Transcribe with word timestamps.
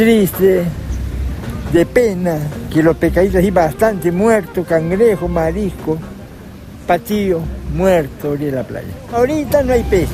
triste, 0.00 0.64
de 1.74 1.84
pena, 1.84 2.38
que 2.72 2.82
los 2.82 2.96
pescaditos 2.96 3.36
hay 3.36 3.50
bastante 3.50 4.10
muertos, 4.10 4.66
cangrejo, 4.66 5.28
marisco, 5.28 5.98
patillo, 6.86 7.40
muerto 7.76 8.34
de 8.34 8.50
la 8.50 8.66
playa. 8.66 8.88
Ahorita 9.12 9.62
no 9.62 9.74
hay 9.74 9.82
peces. 9.82 10.08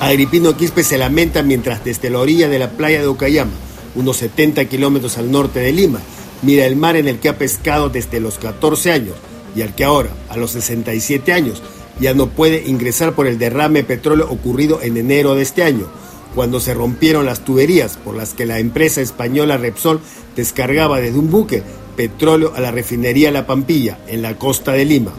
Agripino 0.00 0.56
Quispe 0.56 0.82
se 0.82 0.96
lamenta 0.96 1.42
mientras 1.42 1.84
desde 1.84 2.08
la 2.08 2.18
orilla 2.18 2.48
de 2.48 2.58
la 2.58 2.70
playa 2.70 3.02
de 3.02 3.08
Ucayama, 3.08 3.52
unos 3.94 4.16
70 4.16 4.64
kilómetros 4.64 5.18
al 5.18 5.30
norte 5.30 5.60
de 5.60 5.72
Lima, 5.72 6.00
mira 6.40 6.64
el 6.64 6.76
mar 6.76 6.96
en 6.96 7.06
el 7.06 7.18
que 7.18 7.28
ha 7.28 7.36
pescado 7.36 7.90
desde 7.90 8.20
los 8.20 8.38
14 8.38 8.90
años 8.90 9.16
y 9.54 9.60
al 9.60 9.74
que 9.74 9.84
ahora, 9.84 10.08
a 10.30 10.38
los 10.38 10.52
67 10.52 11.34
años, 11.34 11.62
ya 12.00 12.14
no 12.14 12.28
puede 12.28 12.66
ingresar 12.66 13.12
por 13.12 13.26
el 13.26 13.38
derrame 13.38 13.80
de 13.80 13.84
petróleo 13.84 14.30
ocurrido 14.30 14.80
en 14.80 14.96
enero 14.96 15.34
de 15.34 15.42
este 15.42 15.62
año, 15.62 15.88
cuando 16.34 16.60
se 16.60 16.74
rompieron 16.74 17.26
las 17.26 17.40
tuberías 17.40 17.96
por 17.96 18.16
las 18.16 18.34
que 18.34 18.46
la 18.46 18.58
empresa 18.58 19.00
española 19.00 19.56
Repsol 19.56 20.00
descargaba 20.36 21.00
desde 21.00 21.18
un 21.18 21.30
buque 21.30 21.62
petróleo 21.96 22.52
a 22.54 22.60
la 22.60 22.70
refinería 22.70 23.30
La 23.30 23.46
Pampilla, 23.46 23.98
en 24.08 24.22
la 24.22 24.36
costa 24.36 24.72
de 24.72 24.84
Lima. 24.84 25.12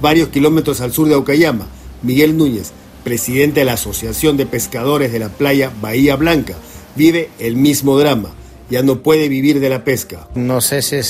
Varios 0.00 0.28
kilómetros 0.28 0.80
al 0.80 0.92
sur 0.92 1.08
de 1.08 1.14
Aucayama, 1.14 1.66
Miguel 2.02 2.36
Núñez, 2.36 2.72
presidente 3.04 3.60
de 3.60 3.66
la 3.66 3.74
Asociación 3.74 4.36
de 4.36 4.46
Pescadores 4.46 5.12
de 5.12 5.20
la 5.20 5.28
playa 5.28 5.70
Bahía 5.80 6.16
Blanca, 6.16 6.54
vive 6.96 7.30
el 7.38 7.56
mismo 7.56 7.98
drama. 7.98 8.30
Ya 8.68 8.82
no 8.82 9.02
puede 9.02 9.28
vivir 9.28 9.60
de 9.60 9.68
la 9.68 9.84
pesca. 9.84 10.26
No 10.34 10.60
sé 10.60 10.82
si 10.82 11.00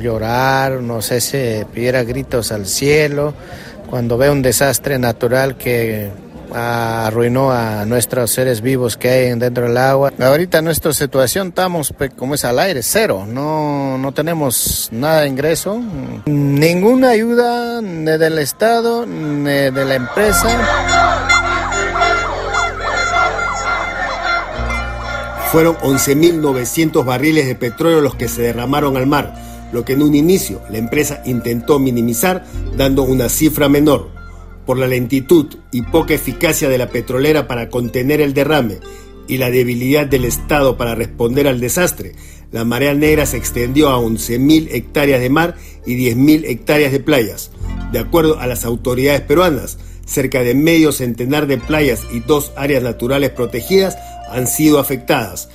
llorar, 0.00 0.82
no 0.82 1.02
sé 1.02 1.20
si 1.20 1.64
pidiera 1.72 2.02
gritos 2.02 2.50
al 2.50 2.66
cielo, 2.66 3.32
cuando 3.88 4.18
ve 4.18 4.28
un 4.30 4.42
desastre 4.42 4.98
natural 4.98 5.56
que 5.56 6.10
arruinó 6.54 7.50
a 7.50 7.84
nuestros 7.84 8.30
seres 8.30 8.60
vivos 8.60 8.96
que 8.96 9.08
hay 9.08 9.38
dentro 9.38 9.64
del 9.64 9.76
agua. 9.76 10.12
Ahorita 10.18 10.62
nuestra 10.62 10.92
situación 10.92 11.48
estamos 11.48 11.92
como 12.16 12.34
es 12.34 12.44
al 12.44 12.58
aire, 12.58 12.82
cero, 12.82 13.26
no, 13.26 13.98
no 13.98 14.12
tenemos 14.12 14.88
nada 14.92 15.22
de 15.22 15.28
ingreso, 15.28 15.80
ninguna 16.26 17.10
ayuda 17.10 17.80
ni 17.82 18.16
del 18.18 18.38
Estado 18.38 19.06
ni 19.06 19.50
de 19.50 19.84
la 19.84 19.94
empresa. 19.94 20.48
Fueron 25.52 25.76
11.900 25.76 27.04
barriles 27.04 27.46
de 27.46 27.54
petróleo 27.54 28.00
los 28.00 28.14
que 28.14 28.28
se 28.28 28.42
derramaron 28.42 28.96
al 28.96 29.06
mar, 29.06 29.34
lo 29.72 29.84
que 29.84 29.94
en 29.94 30.02
un 30.02 30.14
inicio 30.14 30.60
la 30.70 30.78
empresa 30.78 31.22
intentó 31.24 31.78
minimizar 31.78 32.44
dando 32.76 33.02
una 33.02 33.28
cifra 33.28 33.68
menor. 33.68 34.15
Por 34.66 34.78
la 34.78 34.88
lentitud 34.88 35.46
y 35.72 35.82
poca 35.82 36.14
eficacia 36.14 36.68
de 36.68 36.78
la 36.78 36.90
petrolera 36.90 37.46
para 37.46 37.70
contener 37.70 38.20
el 38.20 38.34
derrame 38.34 38.78
y 39.28 39.38
la 39.38 39.50
debilidad 39.50 40.06
del 40.06 40.24
Estado 40.24 40.76
para 40.76 40.94
responder 40.94 41.48
al 41.48 41.60
desastre, 41.60 42.14
la 42.52 42.64
marea 42.64 42.94
negra 42.94 43.26
se 43.26 43.36
extendió 43.36 43.88
a 43.88 43.98
11.000 43.98 44.68
hectáreas 44.72 45.20
de 45.20 45.30
mar 45.30 45.56
y 45.84 45.96
10.000 45.96 46.44
hectáreas 46.46 46.92
de 46.92 47.00
playas. 47.00 47.50
De 47.92 47.98
acuerdo 47.98 48.38
a 48.40 48.46
las 48.46 48.64
autoridades 48.64 49.20
peruanas, 49.22 49.78
cerca 50.04 50.42
de 50.42 50.54
medio 50.54 50.92
centenar 50.92 51.46
de 51.46 51.58
playas 51.58 52.02
y 52.12 52.20
dos 52.20 52.52
áreas 52.56 52.82
naturales 52.82 53.30
protegidas 53.30 53.96
han 54.30 54.46
sido 54.46 54.78
afectadas. 54.78 55.48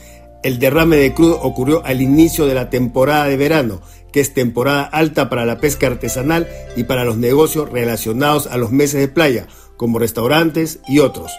El 0.43 0.59
derrame 0.59 0.97
de 0.97 1.13
crudo 1.13 1.39
ocurrió 1.41 1.85
al 1.85 2.01
inicio 2.01 2.45
de 2.47 2.55
la 2.55 2.69
temporada 2.69 3.25
de 3.25 3.37
verano, 3.37 3.81
que 4.11 4.19
es 4.19 4.33
temporada 4.33 4.83
alta 4.83 5.29
para 5.29 5.45
la 5.45 5.59
pesca 5.59 5.87
artesanal 5.87 6.47
y 6.75 6.83
para 6.83 7.05
los 7.05 7.17
negocios 7.17 7.69
relacionados 7.69 8.47
a 8.47 8.57
los 8.57 8.71
meses 8.71 8.99
de 8.99 9.07
playa, 9.07 9.47
como 9.77 9.99
restaurantes 9.99 10.79
y 10.87 10.99
otros. 10.99 11.31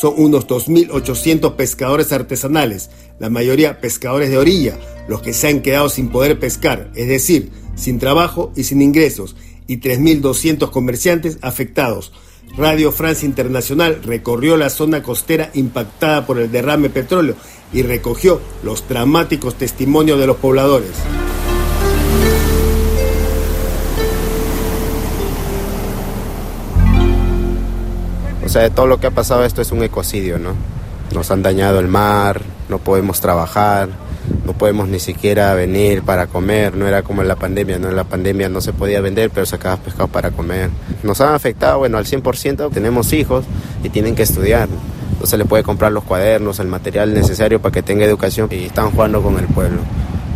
Son 0.00 0.14
unos 0.16 0.46
2.800 0.46 1.56
pescadores 1.56 2.12
artesanales, 2.12 2.90
la 3.18 3.30
mayoría 3.30 3.80
pescadores 3.80 4.30
de 4.30 4.38
orilla, 4.38 4.78
los 5.08 5.22
que 5.22 5.32
se 5.32 5.48
han 5.48 5.60
quedado 5.60 5.88
sin 5.88 6.10
poder 6.10 6.38
pescar, 6.38 6.90
es 6.94 7.08
decir, 7.08 7.50
sin 7.74 7.98
trabajo 7.98 8.52
y 8.54 8.64
sin 8.64 8.82
ingresos, 8.82 9.34
y 9.66 9.78
3.200 9.78 10.70
comerciantes 10.70 11.38
afectados. 11.42 12.12
Radio 12.56 12.92
Francia 12.92 13.26
Internacional 13.26 14.00
recorrió 14.02 14.56
la 14.56 14.70
zona 14.70 15.02
costera 15.02 15.50
impactada 15.54 16.26
por 16.26 16.38
el 16.38 16.50
derrame 16.50 16.90
petróleo 16.90 17.34
y 17.72 17.82
recogió 17.82 18.40
los 18.62 18.88
dramáticos 18.88 19.56
testimonios 19.56 20.18
de 20.18 20.26
los 20.26 20.36
pobladores. 20.36 20.90
Sea, 28.58 28.68
de 28.68 28.74
todo 28.74 28.86
lo 28.86 28.98
que 28.98 29.06
ha 29.06 29.10
pasado 29.10 29.44
esto 29.44 29.62
es 29.62 29.72
un 29.72 29.82
ecocidio, 29.82 30.38
¿no? 30.38 30.50
Nos 31.14 31.30
han 31.30 31.42
dañado 31.42 31.78
el 31.78 31.88
mar, 31.88 32.42
no 32.68 32.78
podemos 32.78 33.20
trabajar, 33.20 33.88
no 34.44 34.52
podemos 34.52 34.88
ni 34.88 34.98
siquiera 34.98 35.54
venir 35.54 36.02
para 36.02 36.26
comer, 36.26 36.76
no 36.76 36.86
era 36.86 37.02
como 37.02 37.22
en 37.22 37.28
la 37.28 37.36
pandemia, 37.36 37.78
¿no? 37.78 37.88
En 37.88 37.96
la 37.96 38.04
pandemia 38.04 38.48
no 38.48 38.60
se 38.60 38.72
podía 38.72 39.00
vender, 39.00 39.30
pero 39.30 39.46
sacabas 39.46 39.80
pescado 39.80 40.08
para 40.08 40.30
comer. 40.30 40.70
Nos 41.02 41.20
han 41.20 41.34
afectado, 41.34 41.78
bueno, 41.78 41.98
al 41.98 42.04
100%, 42.04 42.70
tenemos 42.70 43.12
hijos 43.12 43.44
y 43.82 43.88
tienen 43.88 44.14
que 44.14 44.24
estudiar. 44.24 44.68
No 45.20 45.26
se 45.26 45.38
les 45.38 45.46
puede 45.46 45.62
comprar 45.62 45.92
los 45.92 46.04
cuadernos, 46.04 46.58
el 46.58 46.68
material 46.68 47.14
necesario 47.14 47.60
para 47.60 47.72
que 47.72 47.82
tenga 47.82 48.04
educación 48.04 48.48
y 48.50 48.64
están 48.64 48.90
jugando 48.90 49.22
con 49.22 49.38
el 49.38 49.46
pueblo, 49.46 49.80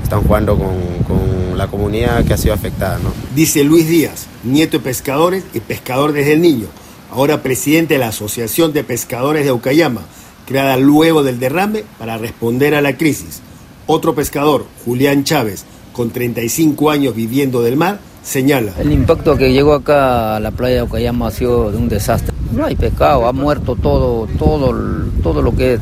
están 0.02 0.22
jugando 0.22 0.56
con, 0.56 0.76
con 1.06 1.58
la 1.58 1.66
comunidad 1.66 2.24
que 2.24 2.34
ha 2.34 2.38
sido 2.38 2.54
afectada, 2.54 2.98
¿no? 2.98 3.12
Dice 3.34 3.62
Luis 3.62 3.88
Díaz, 3.88 4.26
nieto 4.42 4.78
de 4.78 4.84
pescadores 4.84 5.44
y 5.54 5.60
pescador 5.60 6.12
desde 6.12 6.32
el 6.32 6.40
niño, 6.40 6.66
ahora 7.12 7.42
presidente 7.42 7.94
de 7.94 8.00
la 8.00 8.08
Asociación 8.08 8.72
de 8.72 8.84
Pescadores 8.84 9.44
de 9.44 9.52
Ucayama, 9.52 10.00
creada 10.46 10.78
luego 10.78 11.22
del 11.22 11.38
derrame 11.38 11.84
para 11.98 12.16
responder 12.16 12.74
a 12.74 12.80
la 12.80 12.96
crisis. 12.96 13.42
Otro 13.86 14.14
pescador, 14.14 14.64
Julián 14.86 15.22
Chávez, 15.22 15.66
con 15.92 16.10
35 16.10 16.90
años 16.90 17.14
viviendo 17.14 17.60
del 17.60 17.76
mar, 17.76 18.00
señala. 18.22 18.72
El 18.78 18.92
impacto 18.92 19.36
que 19.36 19.52
llegó 19.52 19.74
acá 19.74 20.36
a 20.36 20.40
la 20.40 20.52
playa 20.52 20.76
de 20.76 20.82
Ocayama 20.82 21.26
ha 21.26 21.30
sido 21.30 21.70
de 21.70 21.76
un 21.76 21.90
desastre. 21.90 22.32
No 22.50 22.64
hay 22.64 22.76
pescado, 22.76 23.26
ha 23.26 23.32
muerto 23.32 23.76
todo, 23.76 24.26
todo, 24.38 24.74
todo 25.22 25.42
lo 25.42 25.54
que 25.54 25.74
es 25.74 25.80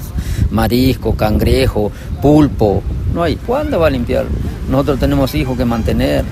marisco, 0.50 1.14
cangrejo, 1.14 1.92
pulpo. 2.20 2.82
No 3.14 3.22
hay. 3.22 3.36
¿Cuándo 3.36 3.78
va 3.78 3.86
a 3.86 3.90
limpiar? 3.90 4.26
Nosotros 4.68 4.98
tenemos 4.98 5.32
hijos 5.36 5.56
que 5.56 5.64
mantener 5.64 6.24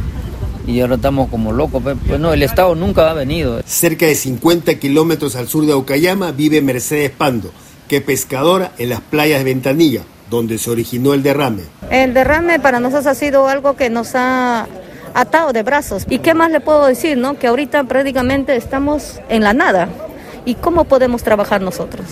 y 0.69 0.81
ahora 0.83 0.97
estamos 0.97 1.31
como 1.31 1.51
locos. 1.51 1.83
Pues 1.83 2.21
no, 2.21 2.33
el 2.33 2.43
Estado 2.43 2.75
nunca 2.75 3.11
ha 3.11 3.15
venido. 3.15 3.61
Cerca 3.65 4.07
de 4.07 4.15
50 4.15 4.75
kilómetros 4.75 5.35
al 5.35 5.49
sur 5.49 5.65
de 5.65 5.73
Ocayama 5.73 6.31
vive 6.31 6.61
Mercedes 6.61 7.11
Pando, 7.11 7.51
que 7.89 8.03
pescadora 8.03 8.73
en 8.77 8.91
las 8.91 9.01
playas 9.01 9.39
de 9.39 9.45
Ventanilla, 9.45 10.03
donde 10.29 10.59
se 10.59 10.71
originó 10.71 11.15
el 11.15 11.23
derrame. 11.23 11.63
El 11.91 12.13
derrame 12.13 12.61
para 12.61 12.81
nosotros 12.81 13.07
ha 13.07 13.15
sido 13.15 13.49
algo 13.49 13.77
que 13.77 13.89
nos 13.89 14.15
ha 14.15 14.69
atado 15.15 15.55
de 15.55 15.63
brazos. 15.63 16.05
¿Y 16.11 16.19
qué 16.19 16.35
más 16.35 16.51
le 16.51 16.61
puedo 16.61 16.87
decir, 16.87 17.17
no? 17.17 17.39
Que 17.39 17.47
ahorita 17.47 17.85
prácticamente 17.85 18.55
estamos 18.55 19.21
en 19.31 19.43
la 19.43 19.55
nada. 19.55 19.89
¿Y 20.45 20.55
cómo 20.55 20.85
podemos 20.85 21.23
trabajar 21.23 21.63
nosotros? 21.63 22.07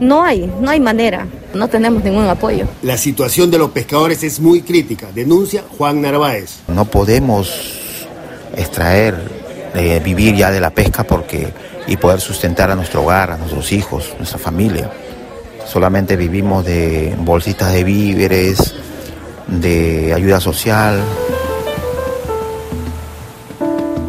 No 0.00 0.24
hay, 0.24 0.50
no 0.60 0.70
hay 0.70 0.80
manera. 0.80 1.26
No 1.52 1.68
tenemos 1.68 2.02
ningún 2.02 2.26
apoyo. 2.26 2.66
La 2.82 2.96
situación 2.96 3.50
de 3.50 3.58
los 3.58 3.70
pescadores 3.70 4.24
es 4.24 4.40
muy 4.40 4.62
crítica, 4.62 5.08
denuncia 5.14 5.64
Juan 5.76 6.00
Narváez. 6.00 6.60
No 6.68 6.86
podemos 6.86 7.50
extraer, 8.56 9.14
eh, 9.74 10.00
vivir 10.02 10.34
ya 10.34 10.50
de 10.50 10.60
la 10.60 10.70
pesca 10.70 11.04
porque 11.04 11.52
y 11.86 11.96
poder 11.96 12.20
sustentar 12.20 12.70
a 12.70 12.74
nuestro 12.74 13.02
hogar, 13.02 13.32
a 13.32 13.36
nuestros 13.36 13.72
hijos, 13.72 14.14
nuestra 14.16 14.38
familia. 14.38 14.90
Solamente 15.66 16.16
vivimos 16.16 16.64
de 16.64 17.14
bolsitas 17.18 17.72
de 17.72 17.84
víveres, 17.84 18.74
de 19.46 20.14
ayuda 20.14 20.40
social. 20.40 21.02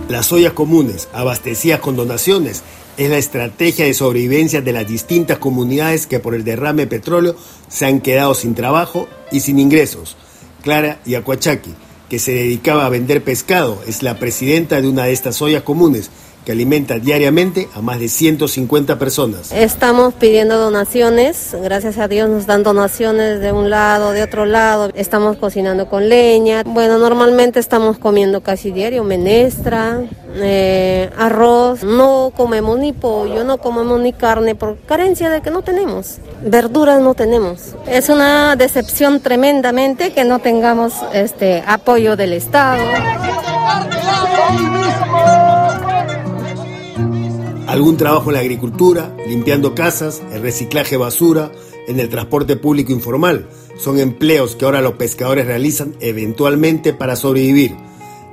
Las 0.08 0.32
ollas 0.32 0.54
comunes, 0.54 1.08
abastecidas 1.14 1.80
con 1.80 1.96
donaciones, 1.96 2.64
es 3.02 3.10
la 3.10 3.18
estrategia 3.18 3.86
de 3.86 3.94
sobrevivencia 3.94 4.62
de 4.62 4.74
las 4.74 4.88
distintas 4.88 5.40
comunidades 5.40 6.06
que 6.06 6.20
por 6.20 6.36
el 6.36 6.44
derrame 6.44 6.84
de 6.84 6.88
petróleo 6.88 7.36
se 7.68 7.86
han 7.86 8.00
quedado 8.00 8.34
sin 8.36 8.54
trabajo 8.54 9.08
y 9.32 9.40
sin 9.40 9.60
ingresos. 9.60 10.18
Clara 10.62 11.00
Yacuachaki, 11.06 11.74
que 12.10 12.20
se 12.20 12.34
dedicaba 12.34 12.86
a 12.86 12.90
vender 12.90 13.24
pescado, 13.24 13.82
es 13.88 14.04
la 14.04 14.20
presidenta 14.20 14.82
de 14.82 14.88
una 14.88 15.06
de 15.06 15.14
estas 15.14 15.42
ollas 15.42 15.64
comunes 15.64 16.12
que 16.46 16.52
alimenta 16.52 17.00
diariamente 17.00 17.68
a 17.76 17.82
más 17.82 18.00
de 18.00 18.08
150 18.08 18.98
personas. 18.98 19.52
Estamos 19.52 20.14
pidiendo 20.14 20.58
donaciones, 20.58 21.56
gracias 21.62 21.98
a 21.98 22.08
Dios 22.08 22.30
nos 22.30 22.46
dan 22.46 22.64
donaciones 22.64 23.40
de 23.40 23.52
un 23.52 23.70
lado, 23.70 24.12
de 24.12 24.24
otro 24.24 24.46
lado, 24.46 24.90
estamos 24.96 25.38
cocinando 25.38 25.88
con 25.88 26.10
leña, 26.10 26.64
bueno, 26.66 26.98
normalmente 26.98 27.60
estamos 27.60 27.98
comiendo 27.98 28.42
casi 28.42 28.72
diario 28.72 29.04
menestra, 29.04 30.02
eh, 30.36 31.10
arroz, 31.18 31.84
no 31.84 32.32
comemos 32.36 32.80
ni 32.80 32.94
pollo, 32.94 33.44
no 33.44 33.58
comemos 33.58 34.00
ni 34.00 34.14
carne 34.14 34.56
por 34.56 34.78
carencia 34.80 35.30
de 35.30 35.42
que 35.42 35.52
no 35.52 35.62
tenemos, 35.62 36.18
verduras 36.44 37.02
no 37.02 37.14
tenemos. 37.14 37.76
Es 37.88 38.10
una 38.10 38.56
decepción 38.56 39.20
tremendamente 39.20 40.14
que 40.14 40.24
no 40.24 40.40
tengamos 40.40 40.94
este 41.14 41.64
apoyo 41.68 42.16
del 42.16 42.34
Estado 42.34 42.82
algún 47.72 47.96
trabajo 47.96 48.30
en 48.30 48.34
la 48.34 48.42
agricultura, 48.42 49.16
limpiando 49.26 49.74
casas, 49.74 50.22
el 50.34 50.42
reciclaje 50.42 50.98
basura, 50.98 51.54
en 51.88 52.02
el 52.02 52.10
transporte 52.10 52.58
público 52.58 52.92
informal. 52.92 53.48
Son 53.78 53.98
empleos 53.98 54.58
que 54.58 54.66
ahora 54.66 54.82
los 54.82 54.96
pescadores 54.96 55.46
realizan 55.46 55.96
eventualmente 56.02 56.92
para 56.92 57.16
sobrevivir. 57.16 57.74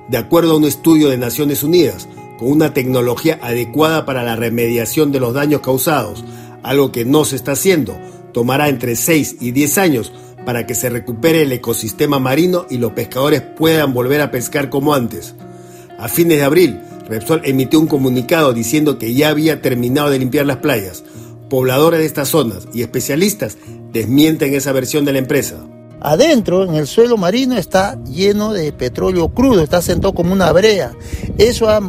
De 0.09 0.19
acuerdo 0.19 0.55
a 0.55 0.57
un 0.57 0.65
estudio 0.65 1.09
de 1.09 1.19
Naciones 1.19 1.63
Unidas, 1.63 2.09
con 2.37 2.51
una 2.51 2.75
tecnología 2.75 3.39
adecuada 3.41 4.05
para 4.05 4.25
la 4.25 4.35
remediación 4.35 5.13
de 5.13 5.21
los 5.21 5.35
daños 5.35 5.61
causados, 5.61 6.25
algo 6.65 6.91
que 6.91 7.05
no 7.05 7.25
se 7.25 7.37
está 7.37 7.53
haciendo, 7.53 7.97
tomará 8.33 8.69
entre 8.69 8.97
6 8.97 9.37
y 9.39 9.53
10 9.53 9.79
años 9.79 10.13
para 10.45 10.67
que 10.67 10.75
se 10.75 10.91
recupere 10.91 11.43
el 11.43 11.53
ecosistema 11.53 12.19
marino 12.19 12.67
y 12.69 12.79
los 12.79 12.91
pescadores 12.91 13.43
puedan 13.43 13.95
volver 13.95 14.21
a 14.21 14.33
pescar 14.33 14.69
como 14.69 14.95
antes. 14.95 15.37
A 15.97 16.09
fines 16.09 16.39
de 16.39 16.45
abril, 16.45 16.81
Repsol 17.09 17.41
emitió 17.45 17.81
un 17.81 17.87
comunicado 17.87 18.53
diciendo 18.53 18.99
que 18.99 19.15
ya 19.15 19.31
había 19.31 19.63
terminado 19.63 20.11
de 20.11 20.19
limpiar 20.19 20.47
las 20.47 20.59
playas. 20.59 21.05
Pobladores 21.49 22.01
de 22.01 22.07
estas 22.07 22.29
zonas 22.29 22.69
y 22.75 22.83
especialistas 22.83 23.57
desmienten 23.93 24.55
esa 24.55 24.73
versión 24.73 25.05
de 25.05 25.13
la 25.13 25.19
empresa. 25.19 25.65
Adentro, 26.01 26.65
en 26.65 26.75
el 26.75 26.87
suelo 26.87 27.17
marino, 27.17 27.57
está 27.57 27.99
lleno 28.05 28.53
de 28.53 28.73
petróleo 28.73 29.31
crudo, 29.31 29.63
está 29.63 29.83
sentado 29.83 30.13
como 30.13 30.33
una 30.33 30.53
brea. 30.53 30.93
Eso 31.39 31.69
ha 31.69 31.81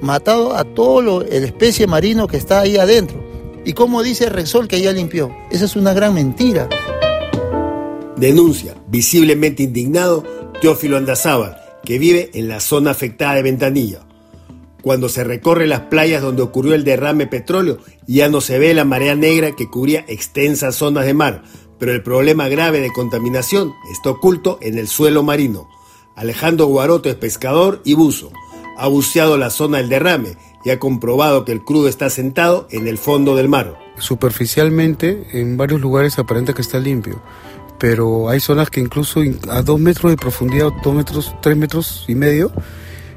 matado 0.00 0.56
a 0.56 0.64
todo 0.64 1.22
el 1.22 1.44
especie 1.44 1.86
marino 1.86 2.26
que 2.26 2.38
está 2.38 2.60
ahí 2.60 2.76
adentro. 2.76 3.22
Y 3.64 3.74
como 3.74 4.02
dice 4.02 4.28
Repsol 4.28 4.66
que 4.66 4.80
ya 4.80 4.92
limpió. 4.92 5.30
Esa 5.50 5.66
es 5.66 5.76
una 5.76 5.92
gran 5.92 6.14
mentira. 6.14 6.68
Denuncia, 8.16 8.74
visiblemente 8.88 9.62
indignado, 9.62 10.24
Teófilo 10.60 10.96
Andazábal, 10.96 11.56
que 11.84 11.98
vive 11.98 12.30
en 12.34 12.48
la 12.48 12.60
zona 12.60 12.92
afectada 12.92 13.34
de 13.34 13.42
Ventanilla. 13.42 14.00
Cuando 14.82 15.08
se 15.08 15.22
recorre 15.22 15.68
las 15.68 15.82
playas 15.82 16.22
donde 16.22 16.42
ocurrió 16.42 16.74
el 16.74 16.82
derrame 16.82 17.28
petróleo, 17.28 17.78
ya 18.08 18.28
no 18.28 18.40
se 18.40 18.58
ve 18.58 18.74
la 18.74 18.84
marea 18.84 19.14
negra 19.14 19.52
que 19.52 19.70
cubría 19.70 20.04
extensas 20.08 20.74
zonas 20.74 21.06
de 21.06 21.14
mar, 21.14 21.44
pero 21.78 21.92
el 21.92 22.02
problema 22.02 22.48
grave 22.48 22.80
de 22.80 22.92
contaminación 22.92 23.72
está 23.92 24.10
oculto 24.10 24.58
en 24.60 24.78
el 24.78 24.88
suelo 24.88 25.22
marino. 25.22 25.68
Alejandro 26.16 26.66
Guaroto 26.66 27.08
es 27.08 27.14
pescador 27.14 27.80
y 27.84 27.94
buzo. 27.94 28.32
Ha 28.76 28.88
buceado 28.88 29.38
la 29.38 29.50
zona 29.50 29.78
del 29.78 29.88
derrame 29.88 30.36
y 30.64 30.70
ha 30.70 30.80
comprobado 30.80 31.44
que 31.44 31.52
el 31.52 31.62
crudo 31.62 31.88
está 31.88 32.10
sentado 32.10 32.66
en 32.70 32.88
el 32.88 32.98
fondo 32.98 33.36
del 33.36 33.48
mar. 33.48 33.78
Superficialmente, 33.98 35.28
en 35.32 35.56
varios 35.56 35.80
lugares 35.80 36.18
aparenta 36.18 36.54
que 36.54 36.62
está 36.62 36.78
limpio, 36.78 37.22
pero 37.78 38.28
hay 38.28 38.40
zonas 38.40 38.70
que 38.70 38.80
incluso 38.80 39.20
a 39.48 39.62
dos 39.62 39.78
metros 39.78 40.10
de 40.10 40.16
profundidad, 40.16 40.70
dos 40.82 40.94
metros, 40.94 41.34
tres 41.40 41.56
metros 41.56 42.04
y 42.08 42.14
medio, 42.14 42.52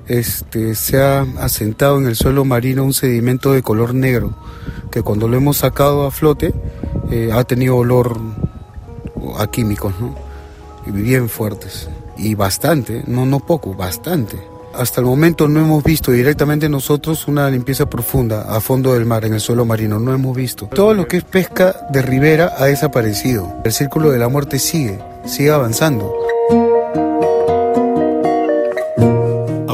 este, 0.07 0.75
se 0.75 1.01
ha 1.01 1.21
asentado 1.39 1.97
en 1.97 2.07
el 2.07 2.15
suelo 2.15 2.45
marino 2.45 2.83
un 2.83 2.93
sedimento 2.93 3.53
de 3.53 3.63
color 3.63 3.93
negro, 3.93 4.33
que 4.91 5.01
cuando 5.01 5.27
lo 5.27 5.37
hemos 5.37 5.57
sacado 5.57 6.05
a 6.05 6.11
flote 6.11 6.53
eh, 7.11 7.31
ha 7.33 7.43
tenido 7.43 7.77
olor 7.77 8.19
a 9.37 9.47
químicos, 9.47 9.93
¿no? 9.99 10.15
Y 10.85 10.91
bien 10.91 11.29
fuertes. 11.29 11.89
Y 12.17 12.35
bastante, 12.35 13.03
no, 13.07 13.25
no 13.25 13.39
poco, 13.39 13.73
bastante. 13.73 14.37
Hasta 14.73 14.99
el 14.99 15.07
momento 15.07 15.47
no 15.47 15.61
hemos 15.61 15.83
visto 15.83 16.11
directamente 16.11 16.67
nosotros 16.67 17.27
una 17.27 17.49
limpieza 17.49 17.89
profunda 17.89 18.53
a 18.53 18.59
fondo 18.59 18.93
del 18.93 19.05
mar, 19.05 19.23
en 19.25 19.33
el 19.33 19.39
suelo 19.39 19.65
marino, 19.65 19.99
no 19.99 20.13
hemos 20.13 20.35
visto. 20.35 20.67
Todo 20.67 20.93
lo 20.93 21.07
que 21.07 21.17
es 21.17 21.23
pesca 21.23 21.87
de 21.91 22.01
ribera 22.01 22.53
ha 22.57 22.65
desaparecido. 22.65 23.53
El 23.63 23.71
círculo 23.71 24.11
de 24.11 24.19
la 24.19 24.27
muerte 24.27 24.59
sigue, 24.59 24.99
sigue 25.25 25.51
avanzando. 25.51 26.24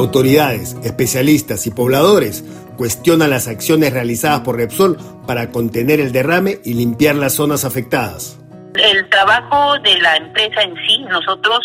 Autoridades, 0.01 0.75
especialistas 0.83 1.67
y 1.67 1.69
pobladores 1.69 2.43
cuestionan 2.75 3.29
las 3.29 3.47
acciones 3.47 3.93
realizadas 3.93 4.39
por 4.39 4.57
Repsol 4.57 4.97
para 5.27 5.51
contener 5.51 5.99
el 5.99 6.11
derrame 6.11 6.57
y 6.65 6.73
limpiar 6.73 7.13
las 7.13 7.33
zonas 7.33 7.65
afectadas. 7.65 8.39
El 8.73 9.07
trabajo 9.09 9.77
de 9.83 9.99
la 9.99 10.17
empresa 10.17 10.63
en 10.63 10.73
sí, 10.87 11.05
nosotros 11.07 11.59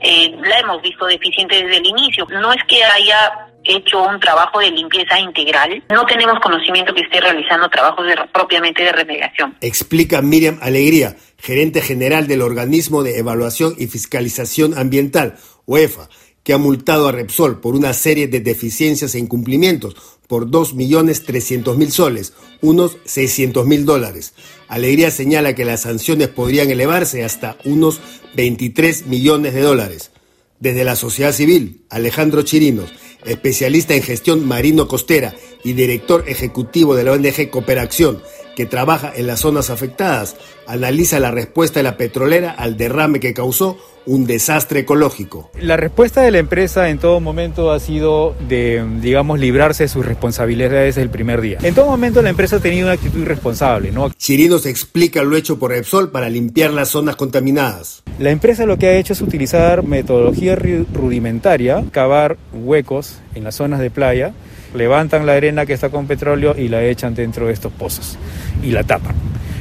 eh, 0.00 0.34
la 0.42 0.58
hemos 0.58 0.82
visto 0.82 1.06
deficiente 1.06 1.62
desde 1.62 1.76
el 1.76 1.86
inicio. 1.86 2.26
No 2.28 2.52
es 2.52 2.58
que 2.66 2.82
haya 2.82 3.52
hecho 3.62 4.02
un 4.02 4.18
trabajo 4.18 4.58
de 4.58 4.72
limpieza 4.72 5.20
integral. 5.20 5.80
No 5.88 6.04
tenemos 6.06 6.40
conocimiento 6.40 6.92
que 6.92 7.02
esté 7.02 7.20
realizando 7.20 7.68
trabajos 7.68 8.04
propiamente 8.32 8.82
de 8.82 8.90
remediación. 8.90 9.54
Explica 9.60 10.22
Miriam 10.22 10.58
Alegría, 10.60 11.14
gerente 11.38 11.80
general 11.82 12.26
del 12.26 12.42
Organismo 12.42 13.04
de 13.04 13.20
Evaluación 13.20 13.74
y 13.78 13.86
Fiscalización 13.86 14.76
Ambiental, 14.76 15.36
UEFA, 15.66 16.08
que 16.46 16.52
ha 16.52 16.58
multado 16.58 17.08
a 17.08 17.12
Repsol 17.12 17.60
por 17.60 17.74
una 17.74 17.92
serie 17.92 18.28
de 18.28 18.38
deficiencias 18.38 19.16
e 19.16 19.18
incumplimientos 19.18 19.96
por 20.28 20.48
2.300.000 20.48 21.90
soles, 21.90 22.34
unos 22.60 22.98
600.000 22.98 23.82
dólares. 23.82 24.32
Alegría 24.68 25.10
señala 25.10 25.56
que 25.56 25.64
las 25.64 25.80
sanciones 25.80 26.28
podrían 26.28 26.70
elevarse 26.70 27.24
hasta 27.24 27.58
unos 27.64 28.00
23 28.36 29.06
millones 29.06 29.54
de 29.54 29.60
dólares. 29.60 30.12
Desde 30.60 30.84
la 30.84 30.94
sociedad 30.94 31.32
civil, 31.32 31.82
Alejandro 31.90 32.42
Chirinos, 32.42 32.92
especialista 33.24 33.96
en 33.96 34.04
gestión 34.04 34.46
marino-costera 34.46 35.34
y 35.64 35.72
director 35.72 36.28
ejecutivo 36.28 36.94
de 36.94 37.02
la 37.02 37.12
ONG 37.12 37.50
Cooperación, 37.50 38.22
que 38.56 38.66
trabaja 38.66 39.12
en 39.14 39.28
las 39.28 39.40
zonas 39.40 39.70
afectadas, 39.70 40.34
analiza 40.66 41.20
la 41.20 41.30
respuesta 41.30 41.78
de 41.78 41.84
la 41.84 41.96
petrolera 41.96 42.50
al 42.50 42.76
derrame 42.76 43.20
que 43.20 43.34
causó 43.34 43.78
un 44.06 44.24
desastre 44.24 44.80
ecológico. 44.80 45.50
La 45.60 45.76
respuesta 45.76 46.22
de 46.22 46.30
la 46.30 46.38
empresa 46.38 46.88
en 46.88 46.98
todo 46.98 47.20
momento 47.20 47.70
ha 47.72 47.80
sido 47.80 48.34
de, 48.48 48.84
digamos, 49.00 49.38
librarse 49.38 49.84
de 49.84 49.88
sus 49.88 50.06
responsabilidades 50.06 50.94
desde 50.94 51.02
el 51.02 51.10
primer 51.10 51.40
día. 51.40 51.58
En 51.62 51.74
todo 51.74 51.86
momento 51.86 52.22
la 52.22 52.30
empresa 52.30 52.56
ha 52.56 52.60
tenido 52.60 52.86
una 52.86 52.94
actitud 52.94 53.20
irresponsable, 53.20 53.92
¿no? 53.92 54.10
Chirinos 54.10 54.64
explica 54.64 55.22
lo 55.22 55.36
hecho 55.36 55.58
por 55.58 55.72
Repsol 55.72 56.10
para 56.10 56.30
limpiar 56.30 56.72
las 56.72 56.88
zonas 56.88 57.16
contaminadas. 57.16 58.02
La 58.18 58.30
empresa 58.30 58.64
lo 58.64 58.78
que 58.78 58.86
ha 58.86 58.96
hecho 58.96 59.12
es 59.12 59.20
utilizar 59.20 59.82
metodología 59.82 60.56
rudimentaria, 60.56 61.84
cavar 61.90 62.38
huecos 62.54 63.18
en 63.34 63.44
las 63.44 63.56
zonas 63.56 63.80
de 63.80 63.90
playa, 63.90 64.32
levantan 64.76 65.26
la 65.26 65.32
arena 65.32 65.66
que 65.66 65.72
está 65.72 65.88
con 65.88 66.06
petróleo 66.06 66.54
y 66.56 66.68
la 66.68 66.84
echan 66.84 67.14
dentro 67.14 67.46
de 67.46 67.52
estos 67.52 67.72
pozos 67.72 68.18
y 68.62 68.70
la 68.70 68.84
tapan. 68.84 69.14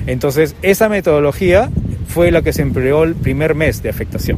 Entonces, 0.07 0.55
esa 0.61 0.89
metodología 0.89 1.69
fue 2.07 2.31
la 2.31 2.41
que 2.41 2.53
se 2.53 2.61
empleó 2.61 3.03
el 3.03 3.15
primer 3.15 3.55
mes 3.55 3.81
de 3.81 3.89
afectación. 3.89 4.37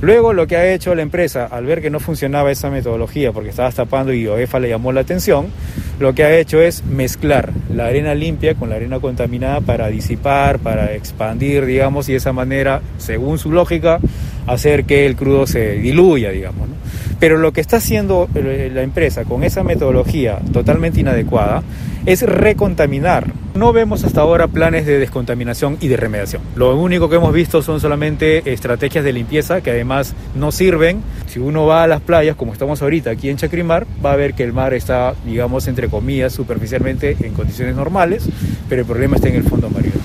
Luego 0.00 0.32
lo 0.32 0.46
que 0.46 0.56
ha 0.56 0.72
hecho 0.72 0.94
la 0.94 1.02
empresa, 1.02 1.46
al 1.46 1.66
ver 1.66 1.82
que 1.82 1.90
no 1.90 1.98
funcionaba 1.98 2.52
esa 2.52 2.70
metodología 2.70 3.32
porque 3.32 3.50
estaba 3.50 3.72
tapando 3.72 4.12
y 4.12 4.28
OEFA 4.28 4.60
le 4.60 4.68
llamó 4.68 4.92
la 4.92 5.00
atención, 5.00 5.46
lo 5.98 6.14
que 6.14 6.22
ha 6.22 6.38
hecho 6.38 6.60
es 6.62 6.84
mezclar 6.84 7.52
la 7.74 7.86
arena 7.86 8.14
limpia 8.14 8.54
con 8.54 8.70
la 8.70 8.76
arena 8.76 9.00
contaminada 9.00 9.60
para 9.60 9.88
disipar, 9.88 10.60
para 10.60 10.94
expandir, 10.94 11.66
digamos, 11.66 12.08
y 12.08 12.12
de 12.12 12.18
esa 12.18 12.32
manera, 12.32 12.80
según 12.98 13.38
su 13.38 13.50
lógica, 13.50 13.98
hacer 14.46 14.84
que 14.84 15.04
el 15.04 15.16
crudo 15.16 15.48
se 15.48 15.72
diluya, 15.78 16.30
digamos. 16.30 16.68
Pero 17.20 17.36
lo 17.36 17.52
que 17.52 17.60
está 17.60 17.78
haciendo 17.78 18.28
eh, 18.34 18.70
la 18.72 18.82
empresa 18.82 19.24
con 19.24 19.44
esa 19.44 19.64
metodología 19.64 20.38
totalmente 20.52 21.00
inadecuada 21.00 21.62
es 22.06 22.22
recontaminar. 22.22 23.32
No 23.54 23.72
vemos 23.72 24.04
hasta 24.04 24.20
ahora 24.20 24.46
planes 24.46 24.86
de 24.86 24.98
descontaminación 24.98 25.78
y 25.80 25.88
de 25.88 25.96
remediación. 25.96 26.42
Lo 26.54 26.76
único 26.76 27.10
que 27.10 27.16
hemos 27.16 27.32
visto 27.32 27.60
son 27.60 27.80
solamente 27.80 28.52
estrategias 28.52 29.04
de 29.04 29.12
limpieza 29.12 29.60
que 29.60 29.70
además 29.72 30.14
no 30.36 30.52
sirven. 30.52 31.02
Si 31.26 31.40
uno 31.40 31.66
va 31.66 31.82
a 31.82 31.86
las 31.88 32.00
playas, 32.00 32.36
como 32.36 32.52
estamos 32.52 32.80
ahorita 32.82 33.10
aquí 33.10 33.28
en 33.30 33.36
Chacrimar, 33.36 33.86
va 34.04 34.12
a 34.12 34.16
ver 34.16 34.34
que 34.34 34.44
el 34.44 34.52
mar 34.52 34.74
está, 34.74 35.14
digamos, 35.26 35.66
entre 35.66 35.88
comillas, 35.88 36.32
superficialmente 36.32 37.16
en 37.20 37.34
condiciones 37.34 37.74
normales, 37.74 38.28
pero 38.68 38.82
el 38.82 38.86
problema 38.86 39.16
está 39.16 39.28
en 39.28 39.34
el 39.34 39.44
fondo 39.44 39.68
marino. 39.68 39.97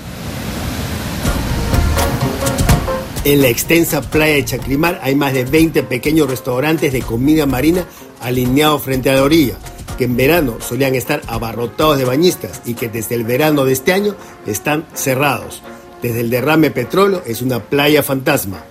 En 3.24 3.40
la 3.40 3.48
extensa 3.48 4.02
playa 4.02 4.34
de 4.34 4.44
Chacrimar 4.44 5.00
hay 5.02 5.14
más 5.14 5.32
de 5.32 5.46
20 5.46 5.84
pequeños 5.84 6.28
restaurantes 6.28 6.92
de 6.92 7.00
comida 7.00 7.46
marina 7.46 7.86
alineados 8.20 8.82
frente 8.82 9.08
a 9.08 9.14
la 9.14 9.22
orilla, 9.22 9.54
que 9.96 10.04
en 10.04 10.14
verano 10.14 10.58
solían 10.60 10.94
estar 10.94 11.22
abarrotados 11.26 11.96
de 11.96 12.04
bañistas 12.04 12.60
y 12.66 12.74
que 12.74 12.90
desde 12.90 13.14
el 13.14 13.24
verano 13.24 13.64
de 13.64 13.72
este 13.72 13.94
año 13.94 14.14
están 14.46 14.84
cerrados. 14.92 15.62
Desde 16.02 16.20
el 16.20 16.28
derrame 16.28 16.70
petróleo 16.70 17.22
es 17.24 17.40
una 17.40 17.60
playa 17.60 18.02
fantasma. 18.02 18.62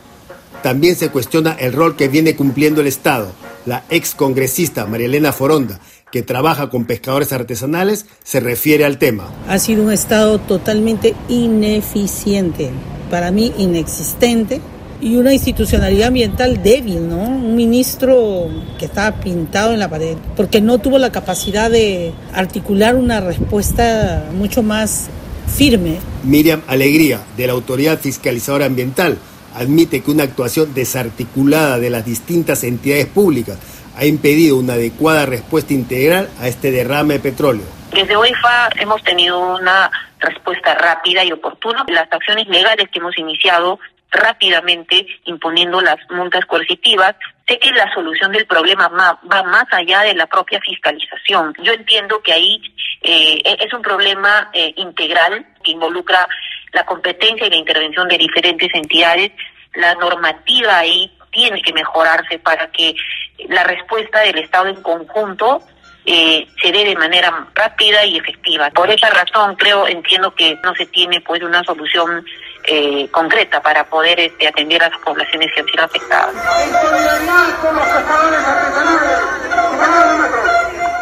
También 0.61 0.95
se 0.95 1.09
cuestiona 1.09 1.53
el 1.53 1.73
rol 1.73 1.95
que 1.95 2.07
viene 2.07 2.35
cumpliendo 2.35 2.81
el 2.81 2.87
Estado. 2.87 3.31
La 3.65 3.85
ex 3.89 4.13
congresista 4.13 4.85
María 4.85 5.07
Elena 5.07 5.31
Foronda, 5.31 5.79
que 6.11 6.21
trabaja 6.21 6.69
con 6.69 6.85
pescadores 6.85 7.33
artesanales, 7.33 8.05
se 8.23 8.39
refiere 8.39 8.85
al 8.85 8.99
tema. 8.99 9.31
Ha 9.47 9.57
sido 9.57 9.81
un 9.81 9.91
Estado 9.91 10.37
totalmente 10.37 11.15
ineficiente 11.27 12.69
para 13.13 13.29
mí 13.29 13.53
inexistente 13.59 14.59
y 14.99 15.17
una 15.17 15.31
institucionalidad 15.31 16.07
ambiental 16.07 16.63
débil, 16.63 17.07
¿no? 17.07 17.17
Un 17.17 17.55
ministro 17.55 18.49
que 18.79 18.85
estaba 18.85 19.17
pintado 19.17 19.71
en 19.71 19.77
la 19.77 19.87
pared, 19.87 20.17
porque 20.35 20.61
no 20.61 20.79
tuvo 20.79 20.97
la 20.97 21.11
capacidad 21.11 21.69
de 21.69 22.11
articular 22.33 22.95
una 22.95 23.21
respuesta 23.21 24.25
mucho 24.33 24.63
más 24.63 25.09
firme. 25.55 25.99
Miriam 26.23 26.63
Alegría, 26.65 27.21
de 27.37 27.45
la 27.45 27.53
Autoridad 27.53 27.99
Fiscalizadora 27.99 28.65
Ambiental, 28.65 29.19
admite 29.53 30.01
que 30.01 30.09
una 30.09 30.23
actuación 30.23 30.73
desarticulada 30.73 31.77
de 31.77 31.91
las 31.91 32.03
distintas 32.05 32.63
entidades 32.63 33.05
públicas 33.05 33.59
ha 33.95 34.05
impedido 34.05 34.57
una 34.57 34.73
adecuada 34.73 35.27
respuesta 35.27 35.75
integral 35.75 36.29
a 36.39 36.47
este 36.47 36.71
derrame 36.71 37.13
de 37.13 37.19
petróleo. 37.19 37.65
Desde 37.93 38.15
OIFA 38.15 38.69
hemos 38.81 39.03
tenido 39.03 39.53
una 39.53 39.91
respuesta 40.23 40.73
rápida 40.75 41.23
y 41.23 41.31
oportuna. 41.31 41.85
Las 41.87 42.11
acciones 42.11 42.47
legales 42.47 42.89
que 42.89 42.99
hemos 42.99 43.17
iniciado 43.17 43.79
rápidamente 44.13 45.07
imponiendo 45.25 45.81
las 45.81 45.97
multas 46.09 46.45
coercitivas. 46.45 47.15
Sé 47.47 47.59
que 47.59 47.71
la 47.71 47.91
solución 47.93 48.31
del 48.31 48.45
problema 48.45 48.87
va 48.87 49.43
más 49.43 49.65
allá 49.71 50.01
de 50.01 50.13
la 50.13 50.27
propia 50.27 50.61
fiscalización. 50.61 51.53
Yo 51.61 51.73
entiendo 51.73 52.21
que 52.21 52.31
ahí 52.31 52.61
eh, 53.01 53.41
e-, 53.43 53.65
es 53.65 53.73
un 53.73 53.81
problema 53.81 54.49
eh, 54.53 54.73
integral 54.77 55.45
que 55.63 55.71
involucra 55.71 56.27
la 56.71 56.85
competencia 56.85 57.47
y 57.47 57.49
la 57.49 57.55
intervención 57.57 58.07
de 58.07 58.17
diferentes 58.17 58.69
entidades. 58.73 59.31
La 59.73 59.95
normativa 59.95 60.77
ahí 60.77 61.11
tiene 61.31 61.61
que 61.61 61.73
mejorarse 61.73 62.39
para 62.39 62.71
que 62.71 62.95
la 63.49 63.63
respuesta 63.63 64.21
del 64.21 64.37
Estado 64.37 64.67
en 64.67 64.81
conjunto 64.81 65.63
eh, 66.05 66.47
se 66.61 66.71
dé 66.71 66.85
de 66.85 66.95
manera 66.95 67.47
rápida 67.55 68.05
y 68.05 68.17
efectiva. 68.17 68.69
Por 68.71 68.89
esa 68.89 69.09
razón 69.09 69.55
creo, 69.55 69.87
entiendo 69.87 70.33
que 70.35 70.59
no 70.63 70.73
se 70.75 70.85
tiene 70.87 71.21
pues 71.21 71.41
una 71.41 71.63
solución 71.63 72.25
eh, 72.65 73.07
concreta 73.11 73.61
para 73.61 73.85
poder 73.89 74.19
este, 74.19 74.47
atender 74.47 74.83
a 74.83 74.89
las 74.89 74.99
poblaciones 74.99 75.49
que 75.53 75.61
han 75.61 75.67
sido 75.67 75.83
afectadas. 75.83 76.35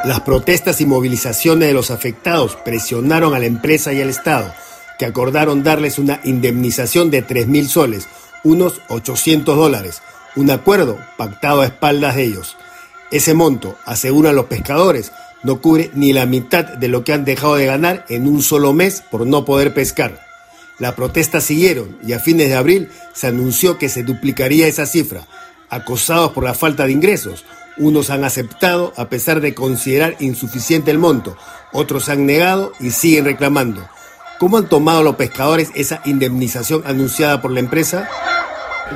Las 0.04 0.22
protestas 0.22 0.82
y 0.82 0.86
movilizaciones 0.86 1.68
de 1.68 1.74
los 1.74 1.92
afectados 1.92 2.56
presionaron 2.56 3.36
a 3.36 3.40
la 3.40 3.46
empresa 3.46 3.94
y 3.94 4.02
al 4.02 4.10
Estado, 4.10 4.52
que 4.98 5.06
acordaron 5.06 5.64
darles 5.64 6.00
una 6.00 6.20
indemnización 6.24 7.12
de 7.12 7.22
3 7.22 7.48
mil 7.48 7.68
soles, 7.68 8.08
unos 8.44 8.82
800 8.88 9.56
dólares, 9.56 10.02
un 10.36 10.50
acuerdo 10.50 10.98
pactado 11.18 11.62
a 11.62 11.66
espaldas 11.66 12.16
de 12.16 12.24
ellos. 12.24 12.58
Ese 13.12 13.34
monto, 13.34 13.78
aseguran 13.86 14.36
los 14.36 14.46
pescadores, 14.46 15.12
no 15.44 15.62
cubre 15.62 15.92
ni 15.94 16.14
la 16.14 16.26
mitad 16.26 16.64
de 16.64 16.88
lo 16.88 17.04
que 17.04 17.14
han 17.14 17.26
dejado 17.26 17.56
de 17.56 17.66
ganar 17.66 18.06
en 18.10 18.28
un 18.28 18.42
solo 18.42 18.74
mes 18.74 19.04
por 19.12 19.28
no 19.28 19.44
poder 19.44 19.74
pescar. 19.74 20.26
Las 20.80 20.94
protestas 20.94 21.44
siguieron 21.44 21.98
y 22.04 22.14
a 22.14 22.20
fines 22.20 22.48
de 22.48 22.56
abril 22.56 22.90
se 23.14 23.28
anunció 23.28 23.78
que 23.78 23.90
se 23.90 24.04
duplicaría 24.04 24.68
esa 24.68 24.86
cifra. 24.86 25.28
Acosados 25.70 26.32
por 26.32 26.44
la 26.44 26.54
falta 26.54 26.86
de 26.86 26.92
ingresos, 26.92 27.46
unos 27.78 28.10
han 28.10 28.24
aceptado 28.24 28.94
a 28.98 29.10
pesar 29.10 29.42
de 29.42 29.54
considerar 29.54 30.16
insuficiente 30.20 30.90
el 30.92 30.98
monto, 30.98 31.38
otros 31.74 32.10
han 32.10 32.26
negado 32.26 32.74
y 32.80 32.92
siguen 32.92 33.26
reclamando. 33.26 33.88
¿Cómo 34.40 34.58
han 34.58 34.70
tomado 34.70 35.04
los 35.04 35.18
pescadores 35.18 35.70
esa 35.76 36.02
indemnización 36.06 36.84
anunciada 36.86 37.42
por 37.42 37.52
la 37.52 37.60
empresa? 37.60 38.10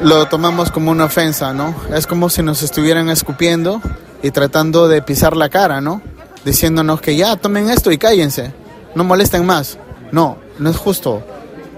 Lo 0.04 0.28
tomamos 0.28 0.72
como 0.72 0.92
una 0.92 1.06
ofensa, 1.06 1.54
¿no? 1.54 1.74
Es 1.94 2.06
como 2.06 2.30
si 2.30 2.44
nos 2.44 2.62
estuvieran 2.64 3.10
escupiendo 3.10 3.82
y 4.22 4.32
tratando 4.32 4.88
de 4.88 5.02
pisar 5.02 5.36
la 5.36 5.50
cara, 5.50 5.82
¿no? 5.82 6.02
Diciéndonos 6.44 7.02
que 7.02 7.16
ya 7.16 7.36
tomen 7.38 7.70
esto 7.70 7.92
y 7.92 7.98
cállense, 7.98 8.54
no 8.94 9.04
molesten 9.04 9.46
más. 9.46 9.80
No, 10.12 10.38
no 10.60 10.70
es 10.70 10.78
justo. 10.78 11.24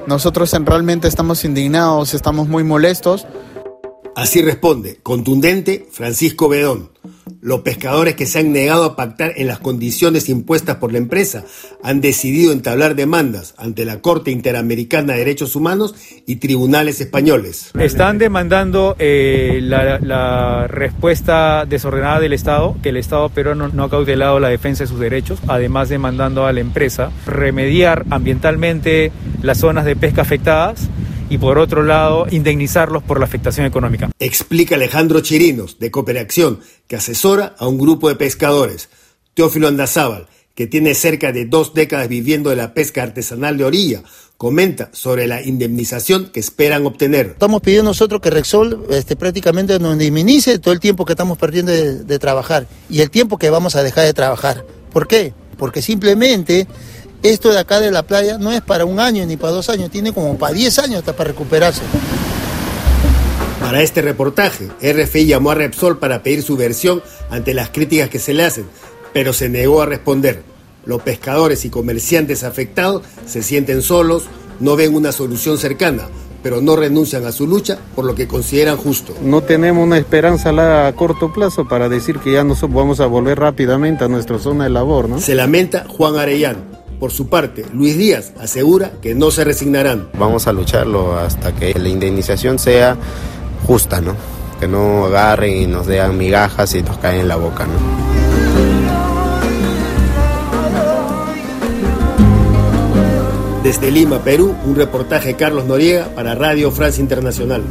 Nosotros 0.07 0.51
realmente 0.63 1.07
estamos 1.07 1.43
indignados, 1.45 2.13
estamos 2.13 2.47
muy 2.47 2.63
molestos. 2.63 3.25
Así 4.15 4.41
responde, 4.41 4.99
contundente, 5.03 5.87
Francisco 5.91 6.49
Bedón. 6.49 6.89
Los 7.41 7.61
pescadores 7.61 8.15
que 8.15 8.25
se 8.25 8.39
han 8.39 8.51
negado 8.51 8.83
a 8.83 8.95
pactar 8.95 9.33
en 9.35 9.47
las 9.47 9.59
condiciones 9.59 10.27
impuestas 10.27 10.77
por 10.77 10.91
la 10.91 10.97
empresa 10.97 11.43
han 11.83 12.01
decidido 12.01 12.51
entablar 12.51 12.95
demandas 12.95 13.53
ante 13.57 13.85
la 13.85 13.99
Corte 13.99 14.31
Interamericana 14.31 15.13
de 15.13 15.19
Derechos 15.19 15.55
Humanos 15.55 15.93
y 16.25 16.37
tribunales 16.37 16.99
españoles. 16.99 17.71
Están 17.79 18.17
demandando 18.17 18.95
eh, 18.97 19.59
la, 19.61 20.67
respuesta 20.67 21.65
desordenada 21.65 22.19
del 22.19 22.33
Estado, 22.33 22.75
que 22.81 22.89
el 22.89 22.97
Estado 22.97 23.29
peruano 23.29 23.67
no 23.67 23.83
ha 23.83 23.89
cautelado 23.89 24.39
la 24.39 24.49
defensa 24.49 24.83
de 24.83 24.87
sus 24.87 24.99
derechos, 24.99 25.39
además 25.47 25.89
demandando 25.89 26.45
a 26.45 26.53
la 26.53 26.59
empresa 26.59 27.11
remediar 27.25 28.05
ambientalmente 28.09 29.11
las 29.43 29.59
zonas 29.59 29.85
de 29.85 29.95
pesca 29.95 30.23
afectadas 30.23 30.89
y 31.29 31.37
por 31.37 31.57
otro 31.57 31.83
lado 31.83 32.27
indemnizarlos 32.29 33.03
por 33.03 33.19
la 33.19 33.25
afectación 33.25 33.65
económica. 33.65 34.09
Explica 34.19 34.75
Alejandro 34.75 35.21
Chirinos, 35.21 35.79
de 35.79 35.91
Cooperación, 35.91 36.59
que 36.87 36.95
asesora 36.95 37.55
a 37.57 37.67
un 37.67 37.77
grupo 37.77 38.09
de 38.09 38.15
pescadores. 38.15 38.89
Teófilo 39.33 39.67
Andazábal, 39.67 40.27
que 40.55 40.67
tiene 40.67 40.95
cerca 40.95 41.31
de 41.31 41.45
dos 41.45 41.73
décadas 41.73 42.07
viviendo 42.07 42.49
de 42.49 42.55
la 42.55 42.73
pesca 42.73 43.03
artesanal 43.03 43.57
de 43.57 43.65
orilla, 43.65 44.01
comenta 44.37 44.89
sobre 44.93 45.27
la 45.27 45.41
indemnización 45.41 46.29
que 46.31 46.39
esperan 46.39 46.85
obtener. 46.85 47.27
Estamos 47.27 47.61
pidiendo 47.61 47.89
nosotros 47.91 48.21
que 48.21 48.29
Rexol 48.29 48.85
este, 48.89 49.15
prácticamente 49.15 49.77
nos 49.79 49.93
indemnice 49.93 50.59
todo 50.59 50.73
el 50.73 50.79
tiempo 50.79 51.05
que 51.05 51.13
estamos 51.13 51.37
perdiendo 51.37 51.71
de, 51.71 52.03
de 52.03 52.19
trabajar 52.19 52.67
y 52.89 53.01
el 53.01 53.09
tiempo 53.09 53.37
que 53.37 53.49
vamos 53.49 53.75
a 53.75 53.83
dejar 53.83 54.05
de 54.05 54.13
trabajar. 54.13 54.65
¿Por 54.91 55.07
qué? 55.07 55.33
Porque 55.57 55.81
simplemente 55.81 56.67
esto 57.23 57.51
de 57.51 57.59
acá 57.59 57.79
de 57.79 57.91
la 57.91 58.03
playa 58.03 58.37
no 58.37 58.51
es 58.51 58.61
para 58.61 58.85
un 58.85 58.99
año 58.99 59.25
ni 59.25 59.37
para 59.37 59.53
dos 59.53 59.69
años, 59.69 59.89
tiene 59.89 60.13
como 60.13 60.37
para 60.37 60.53
diez 60.53 60.79
años 60.79 60.99
hasta 60.99 61.13
para 61.13 61.29
recuperarse. 61.29 61.81
Para 63.59 63.81
este 63.81 64.01
reportaje, 64.01 64.69
RFI 64.81 65.25
llamó 65.25 65.51
a 65.51 65.55
Repsol 65.55 65.97
para 65.97 66.23
pedir 66.23 66.43
su 66.43 66.55
versión 66.55 67.01
ante 67.29 67.53
las 67.53 67.69
críticas 67.69 68.09
que 68.09 68.19
se 68.19 68.33
le 68.33 68.45
hacen, 68.45 68.65
pero 69.13 69.33
se 69.33 69.49
negó 69.49 69.81
a 69.81 69.85
responder. 69.85 70.43
Los 70.85 71.01
pescadores 71.01 71.65
y 71.65 71.69
comerciantes 71.69 72.43
afectados 72.43 73.01
se 73.25 73.43
sienten 73.43 73.81
solos, 73.81 74.23
no 74.61 74.77
ven 74.77 74.95
una 74.95 75.11
solución 75.11 75.57
cercana, 75.57 76.03
pero 76.43 76.61
no 76.61 76.77
renuncian 76.77 77.25
a 77.25 77.33
su 77.33 77.45
lucha 77.45 77.77
por 77.93 78.05
lo 78.05 78.15
que 78.15 78.27
consideran 78.27 78.77
justo. 78.77 79.13
No 79.21 79.41
tenemos 79.41 79.83
una 79.83 79.97
esperanza 79.97 80.87
a 80.87 80.93
corto 80.93 81.33
plazo 81.33 81.67
para 81.67 81.89
decir 81.89 82.19
que 82.19 82.31
ya 82.31 82.45
nos 82.45 82.61
vamos 82.61 83.01
a 83.01 83.05
volver 83.05 83.39
rápidamente 83.39 84.05
a 84.05 84.07
nuestra 84.07 84.39
zona 84.39 84.63
de 84.63 84.69
labor, 84.69 85.09
¿no? 85.09 85.19
Se 85.19 85.35
lamenta 85.35 85.85
Juan 85.89 86.15
Arellano 86.15 86.76
por 86.99 87.11
su 87.11 87.27
parte, 87.27 87.65
Luis 87.73 87.97
Díaz 87.97 88.33
asegura 88.39 88.91
que 89.01 89.15
no 89.15 89.31
se 89.31 89.43
resignarán. 89.43 90.09
Vamos 90.17 90.47
a 90.47 90.53
lucharlo 90.53 91.17
hasta 91.17 91.53
que 91.53 91.73
la 91.77 91.89
indemnización 91.89 92.59
sea 92.59 92.97
justa, 93.65 94.01
¿no? 94.01 94.15
Que 94.59 94.67
no 94.67 95.05
agarren 95.05 95.55
y 95.57 95.67
nos 95.67 95.87
den 95.87 96.17
migajas 96.17 96.73
y 96.75 96.81
nos 96.81 96.97
caen 96.97 97.21
en 97.21 97.27
la 97.27 97.35
boca, 97.35 97.65
¿no? 97.65 98.07
Desde 103.63 103.91
Lima, 103.91 104.19
Perú, 104.19 104.55
un 104.65 104.75
reportaje 104.75 105.29
de 105.29 105.35
Carlos 105.35 105.65
Noriega 105.65 106.07
para 106.15 106.35
Radio 106.35 106.71
Francia 106.71 107.01
Internacional. 107.01 107.63